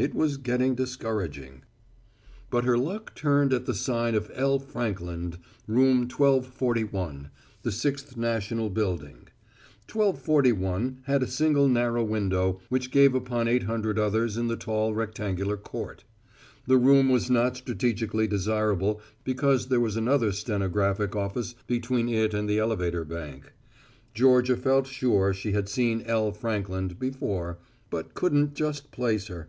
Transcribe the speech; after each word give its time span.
It 0.00 0.14
was 0.14 0.36
getting 0.36 0.76
discouraging. 0.76 1.62
But 2.50 2.62
her 2.62 2.78
luck 2.78 3.16
turned 3.16 3.52
at 3.52 3.66
the 3.66 3.74
sign 3.74 4.14
of 4.14 4.30
L. 4.32 4.60
Frankland, 4.60 5.38
room 5.66 6.02
1241, 6.02 7.30
the 7.64 7.72
Sixth 7.72 8.16
National 8.16 8.70
Building. 8.70 9.26
1241 9.92 11.00
had 11.06 11.24
a 11.24 11.26
single 11.26 11.66
narrow 11.66 12.04
window 12.04 12.60
which 12.68 12.92
gave 12.92 13.12
upon 13.12 13.48
eight 13.48 13.64
hundred 13.64 13.98
others 13.98 14.36
in 14.36 14.46
the 14.46 14.54
tall 14.56 14.94
rectangular 14.94 15.56
court. 15.56 16.04
The 16.68 16.78
room 16.78 17.08
was 17.08 17.28
not 17.28 17.56
strategically 17.56 18.28
desirable 18.28 19.00
because 19.24 19.66
there 19.66 19.80
was 19.80 19.96
another 19.96 20.30
stenographic 20.30 21.16
office 21.16 21.56
between 21.66 22.08
it 22.08 22.32
and 22.32 22.48
the 22.48 22.60
elevator 22.60 23.04
bank. 23.04 23.52
Georgia 24.14 24.56
felt 24.56 24.86
sure 24.86 25.34
she 25.34 25.50
had 25.50 25.68
seen 25.68 26.02
L. 26.02 26.30
Frankland 26.30 27.00
before, 27.00 27.58
but 27.90 28.14
couldn't 28.14 28.54
just 28.54 28.92
place 28.92 29.26
her. 29.26 29.48